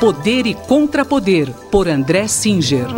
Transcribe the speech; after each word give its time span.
Poder 0.00 0.44
e 0.44 0.54
Contrapoder, 0.54 1.50
por 1.70 1.88
André 1.88 2.26
Singer. 2.26 2.88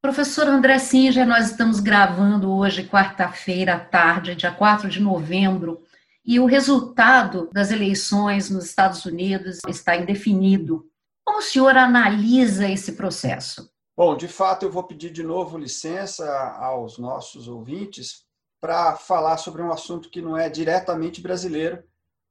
Professor 0.00 0.48
André 0.48 0.78
Singer, 0.78 1.26
nós 1.26 1.50
estamos 1.50 1.78
gravando 1.78 2.50
hoje, 2.50 2.88
quarta-feira 2.88 3.74
à 3.74 3.78
tarde, 3.78 4.34
dia 4.34 4.50
4 4.50 4.88
de 4.88 5.00
novembro, 5.00 5.82
e 6.24 6.40
o 6.40 6.46
resultado 6.46 7.48
das 7.52 7.70
eleições 7.70 8.50
nos 8.50 8.64
Estados 8.64 9.04
Unidos 9.04 9.58
está 9.68 9.96
indefinido. 9.96 10.86
Como 11.24 11.38
o 11.38 11.42
senhor 11.42 11.76
analisa 11.76 12.68
esse 12.68 12.92
processo? 12.92 13.70
Bom, 13.96 14.16
de 14.16 14.26
fato, 14.26 14.64
eu 14.64 14.72
vou 14.72 14.82
pedir 14.82 15.10
de 15.10 15.22
novo 15.22 15.58
licença 15.58 16.26
aos 16.58 16.98
nossos 16.98 17.46
ouvintes 17.46 18.25
para 18.66 18.96
falar 18.96 19.36
sobre 19.36 19.62
um 19.62 19.70
assunto 19.70 20.10
que 20.10 20.20
não 20.20 20.36
é 20.36 20.48
diretamente 20.48 21.20
brasileiro, 21.20 21.84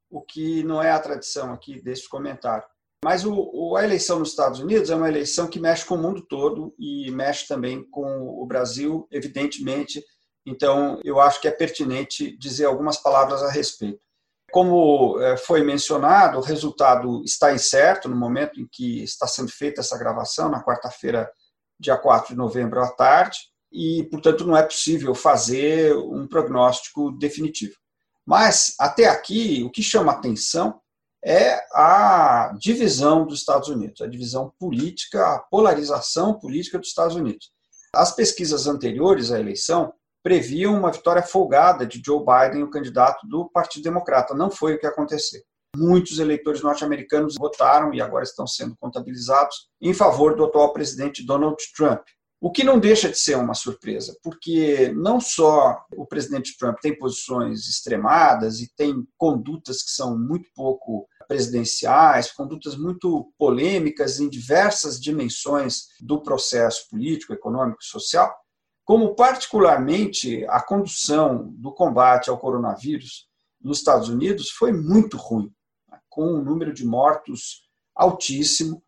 o 0.09 0.21
que 0.21 0.66
não 0.66 0.84
é 0.84 0.91
a 0.91 0.99
tradição 0.99 1.53
aqui 1.53 1.81
desse 1.81 2.09
comentário. 2.09 2.66
Mas 3.02 3.25
o, 3.25 3.77
a 3.77 3.85
eleição 3.85 4.20
nos 4.20 4.31
Estados 4.31 4.59
Unidos 4.59 4.89
é 4.89 4.95
uma 4.98 5.08
eleição 5.08 5.48
que 5.48 5.61
mexe 5.61 5.85
com 5.85 5.95
o 5.95 5.98
mundo 5.98 6.21
todo 6.27 6.75
e 6.77 7.09
mexe 7.09 7.48
também 7.48 7.89
com 7.89 8.27
o 8.27 8.45
Brasil, 8.45 9.08
evidentemente. 9.09 10.03
Então, 10.45 10.99
eu 11.05 11.21
acho 11.21 11.39
que 11.39 11.48
é 11.48 11.52
pertinente 11.52 12.38
dizer 12.38 12.66
algumas 12.66 12.97
palavras 12.97 13.41
a 13.41 13.49
respeito. 13.49 14.02
Como 14.52 15.17
é, 15.22 15.38
foi 15.38 15.63
mencionado, 15.63 16.38
o 16.38 16.41
resultado 16.41 17.23
está 17.23 17.53
incerto 17.53 18.09
no 18.09 18.16
momento 18.17 18.59
em 18.59 18.67
que 18.70 19.02
está 19.03 19.25
sendo 19.25 19.53
feita 19.53 19.80
essa 19.80 19.97
gravação, 19.97 20.49
na 20.49 20.61
quarta-feira, 20.61 21.31
dia 21.80 21.95
4 21.95 22.33
de 22.33 22.36
novembro 22.36 22.81
à 22.81 22.89
tarde 22.89 23.55
e, 23.75 24.03
portanto, 24.05 24.47
não 24.47 24.55
é 24.55 24.63
possível 24.63 25.13
fazer 25.13 25.93
um 25.97 26.25
prognóstico 26.25 27.11
definitivo. 27.11 27.75
Mas, 28.25 28.73
até 28.79 29.05
aqui, 29.05 29.63
o 29.63 29.69
que 29.69 29.83
chama 29.83 30.13
atenção 30.13 30.80
é 31.23 31.59
a 31.73 32.55
divisão 32.58 33.25
dos 33.25 33.39
Estados 33.39 33.67
Unidos, 33.67 34.00
a 34.00 34.08
divisão 34.08 34.53
política, 34.58 35.35
a 35.35 35.39
polarização 35.39 36.39
política 36.39 36.80
dos 36.80 36.88
Estados 36.88 37.17
Unidos. 37.17 37.52
As 37.94 38.16
pesquisas 38.16 38.66
anteriores 38.66 39.31
à 39.31 39.39
eleição 39.39 39.91
previam 40.23 40.78
uma 40.78 40.91
vitória 40.91 41.22
folgada 41.22 41.85
de 41.85 42.02
Joe 42.03 42.23
Biden, 42.23 42.63
o 42.63 42.69
candidato 42.69 43.28
do 43.28 43.50
Partido 43.50 43.83
Democrata. 43.83 44.33
Não 44.33 44.50
foi 44.50 44.75
o 44.75 44.80
que 44.80 44.88
aconteceu. 44.88 45.41
Muitos 45.75 46.19
eleitores 46.19 46.61
norte-americanos 46.61 47.35
votaram 47.38 47.94
e 47.94 48.02
agora 48.02 48.23
estão 48.23 48.47
sendo 48.47 48.75
contabilizados 48.78 49.67
em 49.81 49.94
favor 49.94 50.35
do 50.35 50.45
atual 50.45 50.72
presidente 50.72 51.25
Donald 51.25 51.57
Trump. 51.75 52.02
O 52.45 52.51
que 52.51 52.63
não 52.63 52.79
deixa 52.79 53.09
de 53.09 53.17
ser 53.17 53.38
uma 53.38 53.55
surpresa, 53.55 54.15
porque 54.21 54.93
não 54.95 55.19
só 55.19 55.83
o 55.97 56.05
presidente 56.05 56.55
Trump 56.55 56.77
tem 56.79 56.95
posições 56.95 57.67
extremadas 57.67 58.59
e 58.59 58.71
tem 58.75 59.03
condutas 59.17 59.81
que 59.81 59.89
são 59.89 60.15
muito 60.15 60.47
pouco 60.53 61.07
presidenciais, 61.27 62.31
condutas 62.31 62.77
muito 62.77 63.33
polêmicas 63.35 64.19
em 64.19 64.29
diversas 64.29 65.01
dimensões 65.01 65.88
do 65.99 66.21
processo 66.21 66.88
político, 66.88 67.33
econômico 67.33 67.79
e 67.81 67.88
social, 67.88 68.31
como 68.83 69.16
particularmente 69.16 70.45
a 70.47 70.61
condução 70.61 71.51
do 71.57 71.73
combate 71.73 72.29
ao 72.29 72.38
coronavírus 72.38 73.27
nos 73.59 73.79
Estados 73.79 74.07
Unidos 74.07 74.51
foi 74.51 74.71
muito 74.71 75.17
ruim, 75.17 75.51
com 76.07 76.35
um 76.35 76.43
número 76.43 76.71
de 76.71 76.85
mortos 76.85 77.63
altíssimo, 77.95 78.83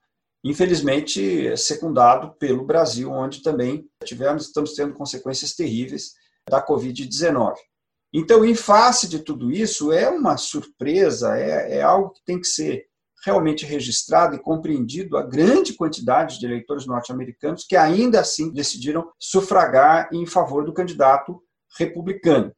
infelizmente 0.49 1.55
secundado 1.57 2.33
pelo 2.39 2.65
Brasil, 2.65 3.11
onde 3.11 3.41
também 3.41 3.85
tivemos, 4.03 4.45
estamos 4.45 4.73
tendo 4.73 4.93
consequências 4.93 5.53
terríveis 5.53 6.13
da 6.49 6.65
Covid-19. 6.65 7.55
Então, 8.13 8.45
em 8.45 8.55
face 8.55 9.07
de 9.07 9.19
tudo 9.19 9.51
isso, 9.51 9.91
é 9.91 10.09
uma 10.09 10.37
surpresa, 10.37 11.37
é, 11.37 11.77
é 11.77 11.81
algo 11.81 12.11
que 12.11 12.23
tem 12.25 12.39
que 12.39 12.47
ser 12.47 12.85
realmente 13.25 13.65
registrado 13.65 14.35
e 14.35 14.39
compreendido 14.39 15.17
a 15.17 15.23
grande 15.23 15.73
quantidade 15.73 16.39
de 16.39 16.45
eleitores 16.45 16.85
norte-americanos 16.85 17.65
que 17.67 17.75
ainda 17.75 18.21
assim 18.21 18.51
decidiram 18.53 19.09
sufragar 19.19 20.07
em 20.13 20.25
favor 20.25 20.63
do 20.63 20.73
candidato 20.73 21.41
republicano. 21.77 22.53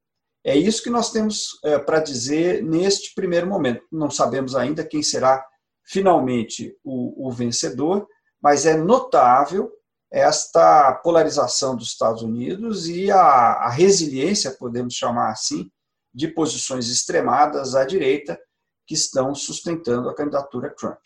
É 0.45 0.55
isso 0.55 0.83
que 0.83 0.89
nós 0.89 1.11
temos 1.11 1.59
é, 1.63 1.79
para 1.79 1.99
dizer 1.99 2.63
neste 2.63 3.13
primeiro 3.15 3.47
momento. 3.47 3.83
Não 3.91 4.09
sabemos 4.09 4.55
ainda 4.55 4.85
quem 4.85 5.01
será 5.01 5.43
finalmente 5.89 6.77
o, 6.83 7.27
o 7.27 7.31
vencedor, 7.31 8.07
mas 8.39 8.67
é 8.67 8.77
notável 8.77 9.71
esta 10.11 10.93
polarização 10.93 11.75
dos 11.75 11.87
Estados 11.87 12.21
Unidos 12.21 12.87
e 12.87 13.11
a, 13.11 13.19
a, 13.19 13.69
resiliência, 13.69 14.51
podemos 14.51 14.93
chamar 14.93 15.31
assim, 15.31 15.69
de 16.13 16.27
posições 16.27 16.89
extremadas 16.89 17.75
à 17.75 17.85
direita 17.85 18.39
que 18.87 18.93
estão 18.93 19.33
sustentando 19.33 20.09
a 20.09 20.15
candidatura 20.15 20.73
Trump. 20.75 20.99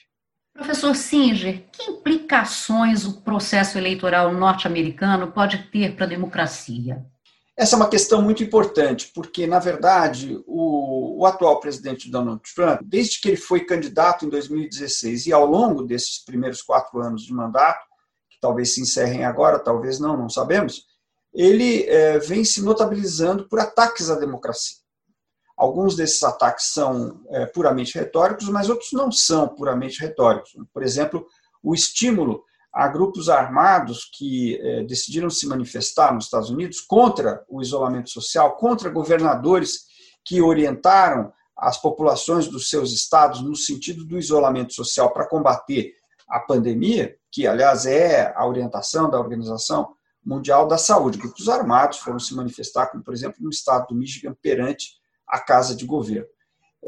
Professor 0.54 0.96
Singer, 0.96 1.66
que 1.72 1.84
implicações 1.90 3.06
o 3.06 3.22
processo 3.22 3.78
eleitoral 3.78 4.34
norte-americano 4.34 5.32
pode 5.32 5.70
ter 5.70 5.96
para 5.96 6.06
a 6.06 6.10
democracia? 6.10 7.06
Essa 7.56 7.76
é 7.76 7.78
uma 7.78 7.90
questão 7.90 8.20
muito 8.20 8.44
importante, 8.44 9.12
porque, 9.14 9.46
na 9.46 9.60
verdade, 9.60 10.42
o, 10.48 11.22
o, 11.22 11.26
atual 11.26 11.60
presidente 11.60 12.10
Donald 12.10 12.42
Trump, 12.56 12.82
desde 12.84 13.22
que 13.22 13.28
ele 13.28 13.38
foi 13.38 13.64
candidato 13.64 14.26
em 14.26 14.30
2016 14.30 15.28
e 15.28 15.34
ao 15.34 15.46
longo 15.46 15.84
desses 15.84 16.18
primeiros 16.18 16.64
quatro 16.64 17.00
anos 17.00 17.22
de 17.22 17.32
mandato, 17.32 17.86
que 18.28 18.40
talvez 18.42 18.74
se 18.74 18.82
encerrem 18.82 19.24
agora, 19.24 19.60
talvez 19.60 20.00
não, 20.00 20.18
não 20.18 20.30
sabemos, 20.30 20.86
ele 21.32 21.84
é, 21.84 22.18
vem 22.18 22.44
se 22.44 22.60
notabilizando 22.64 23.48
por 23.48 23.60
ataques 23.60 24.10
à 24.10 24.16
democracia. 24.16 24.78
Alguns 25.56 25.96
desses 25.96 26.24
ataques 26.24 26.72
são 26.74 27.22
é, 27.30 27.46
puramente 27.46 27.96
retóricos, 27.96 28.50
mas 28.50 28.68
outros 28.68 28.92
não 28.94 29.12
são 29.12 29.48
puramente 29.48 30.00
retóricos. 30.00 30.52
Por 30.74 30.82
exemplo, 30.82 31.28
o 31.62 31.76
estímulo 31.76 32.44
há 32.74 32.88
grupos 32.88 33.30
armados 33.30 34.10
que 34.12 34.56
eh, 34.56 34.84
decidiram 34.84 35.30
se 35.30 35.46
manifestar 35.46 36.14
nos 36.14 36.26
Estados 36.26 36.50
Unidos 36.50 36.82
contra 36.82 37.46
o 37.48 37.62
isolamento 37.62 38.10
social, 38.10 38.56
contra 38.56 38.90
governadores 38.90 39.86
que 40.26 40.42
orientaram 40.42 41.32
as 41.56 41.80
populações 41.80 42.48
dos 42.48 42.70
seus 42.70 42.92
estados 42.92 43.42
no 43.42 43.56
sentido 43.56 44.04
do 44.06 44.18
isolamento 44.18 44.74
social 44.74 45.14
para 45.14 45.28
combater 45.28 45.94
a 46.28 46.40
pandemia, 46.40 47.16
que 47.32 47.46
aliás 47.46 47.86
é 47.86 48.34
a 48.36 48.48
orientação 48.48 49.10
da 49.10 49.20
Organização 49.20 49.94
Mundial 50.26 50.68
da 50.68 50.78
Saúde. 50.78 51.20
Grupos 51.20 51.48
armados 51.48 52.00
foram 52.00 52.18
se 52.18 52.34
manifestar, 52.34 52.88
como 52.88 53.04
por 53.04 53.14
exemplo 53.14 53.38
no 53.40 53.50
estado 53.50 53.88
do 53.88 53.96
Michigan, 53.96 54.36
perante 54.42 54.88
a 55.28 55.40
Casa 55.40 55.76
de 55.76 55.86
Governo. 55.86 56.28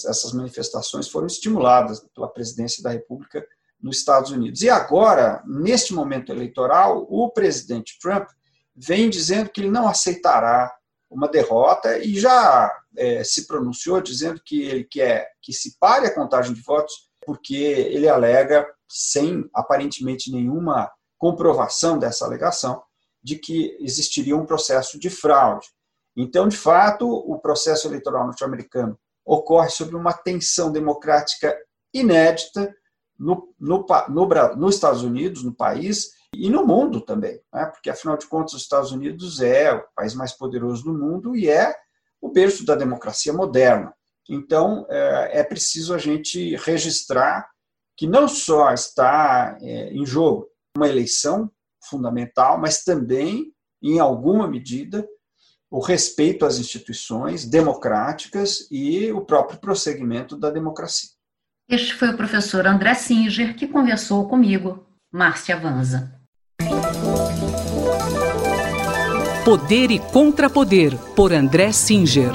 Essas 0.03 0.33
manifestações 0.33 1.07
foram 1.07 1.27
estimuladas 1.27 1.99
pela 2.13 2.27
presidência 2.27 2.81
da 2.81 2.89
República 2.89 3.45
nos 3.81 3.97
Estados 3.97 4.31
Unidos. 4.31 4.61
E 4.61 4.69
agora, 4.69 5.43
neste 5.45 5.93
momento 5.93 6.31
eleitoral, 6.31 7.05
o 7.09 7.29
presidente 7.29 7.97
Trump 8.01 8.27
vem 8.75 9.09
dizendo 9.09 9.49
que 9.49 9.61
ele 9.61 9.71
não 9.71 9.87
aceitará 9.87 10.73
uma 11.09 11.27
derrota 11.27 11.97
e 11.97 12.19
já 12.19 12.71
é, 12.97 13.23
se 13.23 13.47
pronunciou 13.47 14.01
dizendo 14.01 14.41
que 14.43 14.61
ele 14.61 14.83
quer 14.83 15.29
que 15.41 15.53
se 15.53 15.77
pare 15.79 16.07
a 16.07 16.13
contagem 16.13 16.53
de 16.53 16.61
votos, 16.61 16.93
porque 17.25 17.55
ele 17.55 18.07
alega, 18.07 18.67
sem 18.89 19.47
aparentemente 19.53 20.31
nenhuma 20.31 20.91
comprovação 21.17 21.97
dessa 21.97 22.25
alegação, 22.25 22.81
de 23.23 23.37
que 23.37 23.77
existiria 23.79 24.35
um 24.35 24.45
processo 24.45 24.99
de 24.99 25.09
fraude. 25.09 25.67
Então, 26.15 26.47
de 26.47 26.55
fato, 26.55 27.07
o 27.07 27.39
processo 27.39 27.87
eleitoral 27.87 28.25
norte-americano 28.25 28.97
ocorre 29.25 29.69
sob 29.69 29.95
uma 29.95 30.13
tensão 30.13 30.71
democrática 30.71 31.57
inédita, 31.93 32.73
no, 33.17 33.53
no, 33.59 33.85
no, 34.09 34.55
nos 34.55 34.75
Estados 34.75 35.03
Unidos, 35.03 35.43
no 35.43 35.53
país, 35.53 36.11
e 36.37 36.49
no 36.49 36.65
mundo 36.65 36.99
também, 36.99 37.39
né? 37.53 37.65
porque 37.65 37.89
afinal 37.89 38.17
de 38.17 38.27
contas 38.27 38.53
os 38.53 38.61
Estados 38.61 38.91
Unidos 38.91 39.41
é 39.41 39.73
o 39.73 39.83
país 39.95 40.13
mais 40.13 40.33
poderoso 40.33 40.83
do 40.83 40.93
mundo 40.93 41.35
e 41.35 41.49
é 41.49 41.73
o 42.21 42.29
berço 42.29 42.65
da 42.65 42.75
democracia 42.75 43.31
moderna. 43.31 43.93
Então 44.29 44.85
é, 44.89 45.39
é 45.39 45.43
preciso 45.43 45.93
a 45.93 45.97
gente 45.97 46.55
registrar 46.57 47.47
que 47.95 48.05
não 48.05 48.27
só 48.27 48.73
está 48.73 49.57
é, 49.61 49.93
em 49.93 50.05
jogo 50.05 50.49
uma 50.75 50.89
eleição 50.89 51.49
fundamental, 51.81 52.59
mas 52.59 52.83
também, 52.83 53.53
em 53.81 53.99
alguma 53.99 54.47
medida, 54.47 55.07
o 55.69 55.79
respeito 55.79 56.45
às 56.45 56.57
instituições 56.57 57.45
democráticas 57.45 58.67
e 58.69 59.11
o 59.11 59.21
próprio 59.21 59.59
prosseguimento 59.59 60.37
da 60.37 60.49
democracia. 60.49 61.09
Este 61.67 61.95
foi 61.95 62.09
o 62.09 62.17
professor 62.17 62.67
André 62.67 62.93
Singer 62.93 63.55
que 63.55 63.67
conversou 63.67 64.27
comigo, 64.27 64.85
Márcia 65.11 65.57
Vanza. 65.57 66.13
Poder 69.43 69.89
e 69.89 69.97
Contrapoder, 69.99 70.95
por 71.15 71.33
André 71.33 71.71
Singer. 71.71 72.31